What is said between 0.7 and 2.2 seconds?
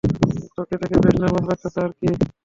দেখে বেশ নার্ভাস লাগছে আরকি।